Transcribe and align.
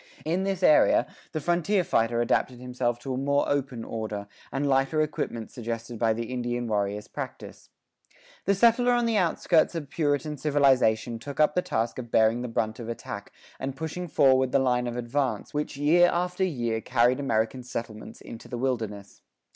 In 0.25 0.45
this 0.45 0.63
era 0.63 1.05
the 1.31 1.39
frontier 1.39 1.83
fighter 1.83 2.21
adapted 2.21 2.59
himself 2.59 2.97
to 2.97 3.13
a 3.13 3.17
more 3.17 3.47
open 3.47 3.83
order, 3.83 4.25
and 4.51 4.67
lighter 4.67 4.99
equipment 4.99 5.51
suggested 5.51 5.99
by 5.99 6.11
the 6.11 6.33
Indian 6.33 6.65
warrior's 6.65 7.07
practice.[40:5] 7.07 8.09
The 8.45 8.55
settler 8.55 8.91
on 8.93 9.05
the 9.05 9.17
outskirts 9.19 9.75
of 9.75 9.91
Puritan 9.91 10.37
civilization 10.37 11.19
took 11.19 11.39
up 11.39 11.53
the 11.53 11.61
task 11.61 11.99
of 11.99 12.09
bearing 12.09 12.41
the 12.41 12.47
brunt 12.47 12.79
of 12.79 12.89
attack 12.89 13.31
and 13.59 13.75
pushing 13.77 14.07
forward 14.07 14.51
the 14.51 14.57
line 14.57 14.87
of 14.87 14.97
advance 14.97 15.53
which 15.53 15.77
year 15.77 16.09
after 16.11 16.43
year 16.43 16.81
carried 16.81 17.19
American 17.19 17.61
settlements 17.61 18.21
into 18.21 18.47
the 18.47 18.57
wilderness. 18.57 19.21